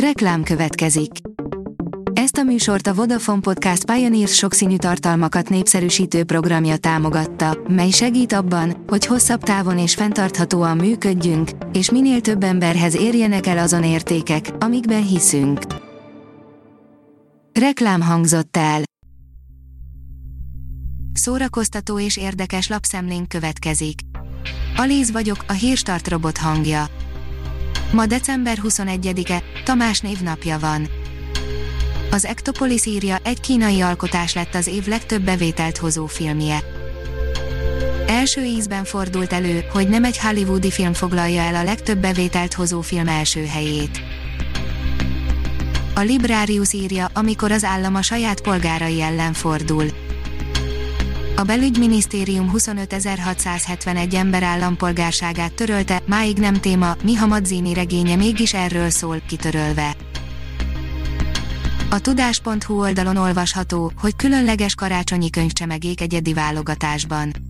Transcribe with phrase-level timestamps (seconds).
[0.00, 1.10] Reklám következik.
[2.12, 8.84] Ezt a műsort a Vodafone Podcast Pioneers sokszínű tartalmakat népszerűsítő programja támogatta, mely segít abban,
[8.86, 15.06] hogy hosszabb távon és fenntarthatóan működjünk, és minél több emberhez érjenek el azon értékek, amikben
[15.06, 15.60] hiszünk.
[17.52, 18.82] Reklám hangzott el.
[21.12, 24.00] Szórakoztató és érdekes lapszemlénk következik.
[24.76, 26.86] Alíz vagyok, a hírstart robot hangja.
[27.92, 30.88] Ma december 21-e, Tamás névnapja van.
[32.10, 36.58] Az Ektopolis írja, egy kínai alkotás lett az év legtöbb bevételt hozó filmje.
[38.06, 42.80] Első ízben fordult elő, hogy nem egy hollywoodi film foglalja el a legtöbb bevételt hozó
[42.80, 44.00] film első helyét.
[45.94, 49.86] A Librarius írja, amikor az állam a saját polgárai ellen fordul.
[51.38, 59.20] A belügyminisztérium 25.671 ember állampolgárságát törölte, máig nem téma, Miha Madzini regénye mégis erről szól,
[59.28, 59.96] kitörölve.
[61.90, 67.45] A tudás.hu oldalon olvasható, hogy különleges karácsonyi könyvcsemegék egyedi válogatásban.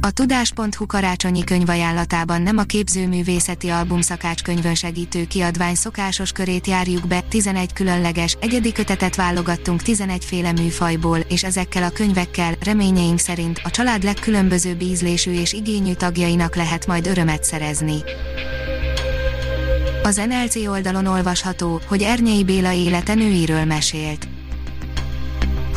[0.00, 7.20] A Tudás.hu karácsonyi könyvajánlatában nem a képzőművészeti album szakácskönyvön segítő kiadvány szokásos körét járjuk be,
[7.20, 13.70] 11 különleges, egyedi kötetet válogattunk 11 féle műfajból, és ezekkel a könyvekkel, reményeink szerint, a
[13.70, 17.96] család legkülönbözőbb ízlésű és igényű tagjainak lehet majd örömet szerezni.
[20.02, 24.27] Az NLC oldalon olvasható, hogy Ernyei Béla élete nőiről mesélt.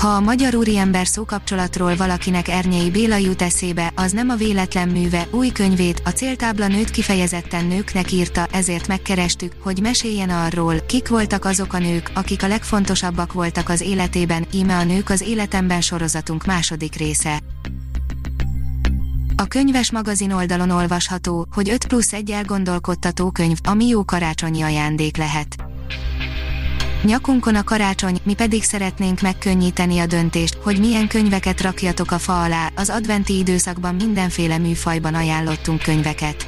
[0.02, 5.28] Ha a magyar úriember szókapcsolatról valakinek Ernyei Béla jut eszébe, az nem a véletlen műve,
[5.32, 11.46] új könyvét, a céltábla nőt kifejezetten nőknek írta, ezért megkerestük, hogy meséljen arról, kik voltak
[11.46, 16.46] azok a nők, akik a legfontosabbak voltak az életében, íme a nők az életemben sorozatunk
[16.46, 17.40] második része.
[19.36, 25.18] A könyves magazin oldalon olvasható, hogy 5 plusz 1 elgondolkodtató könyv, ami jó karácsonyi ajándék
[25.18, 25.56] lehet.
[27.04, 32.44] Nyakunkon a karácsony, mi pedig szeretnénk megkönnyíteni a döntést, hogy milyen könyveket rakjatok a fa
[32.44, 36.48] alá, az adventi időszakban mindenféle műfajban ajánlottunk könyveket.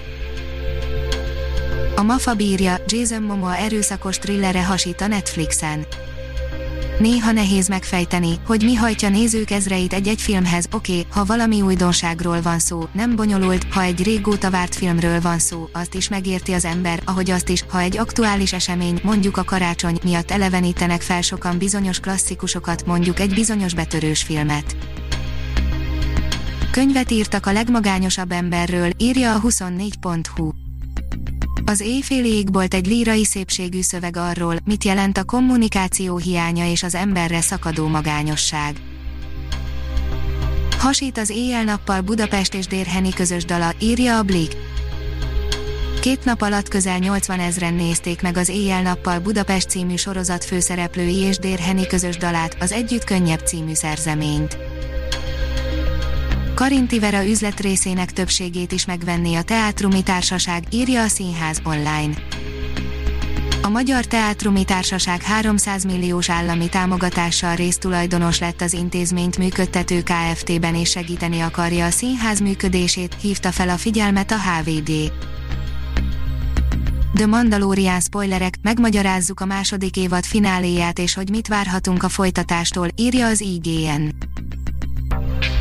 [1.96, 5.86] A Mafa bírja, Jason Momoa erőszakos thrillere hasít a Netflixen.
[7.00, 12.60] Néha nehéz megfejteni, hogy mi hajtja nézők ezreit egy-egy filmhez, oké, ha valami újdonságról van
[12.60, 17.02] szó, nem bonyolult, ha egy régóta várt filmről van szó, azt is megérti az ember,
[17.06, 22.00] ahogy azt is, ha egy aktuális esemény, mondjuk a karácsony, miatt elevenítenek fel sokan bizonyos
[22.00, 24.76] klasszikusokat, mondjuk egy bizonyos betörős filmet.
[26.72, 30.52] Könyvet írtak a legmagányosabb emberről, írja a 24.hu.
[31.66, 36.96] Az éjféli égbolt egy lírai szépségű szöveg arról, mit jelent a kommunikáció hiánya és az
[36.96, 38.76] emberre szakadó magányosság.
[40.78, 44.56] Hasít az éjjel-nappal Budapest és Dérheni közös dala, írja a Blik.
[46.02, 51.38] Két nap alatt közel 80 ezren nézték meg az Éjjel-nappal Budapest című sorozat főszereplői és
[51.38, 54.58] Dérheni közös dalát, az Együtt könnyebb című szerzeményt.
[56.64, 62.14] Karinti Vera üzletrészének többségét is megvenné a Teátrumi Társaság, írja a Színház online.
[63.62, 70.90] A Magyar Teátrumi Társaság 300 milliós állami támogatással résztulajdonos lett az intézményt működtető KFT-ben és
[70.90, 75.12] segíteni akarja a színház működését, hívta fel a figyelmet a HVD.
[77.14, 83.28] The Mandalorian spoilerek, megmagyarázzuk a második évad fináléját és hogy mit várhatunk a folytatástól, írja
[83.28, 84.10] az IGN.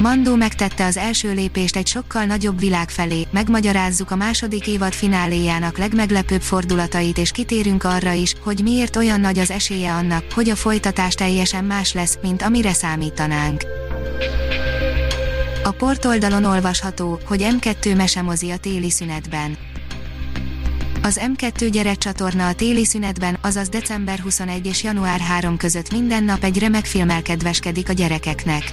[0.03, 5.79] Mandó megtette az első lépést egy sokkal nagyobb világ felé, megmagyarázzuk a második évad fináléjának
[5.79, 10.57] legmeglepőbb fordulatait és kitérünk arra is, hogy miért olyan nagy az esélye annak, hogy a
[10.57, 13.65] folytatás teljesen más lesz, mint amire számítanánk.
[15.63, 19.57] A portoldalon olvasható, hogy M2 mesemozi a téli szünetben.
[21.03, 26.45] Az M2 gyerekcsatorna a téli szünetben, azaz december 21 és január 3 között minden nap
[26.45, 28.73] egy remek filmmel kedveskedik a gyerekeknek.